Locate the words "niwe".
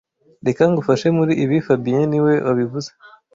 2.09-2.33